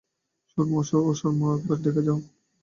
[0.49, 2.19] সুরমা, ও সুরমা, একবার দেখে যাও।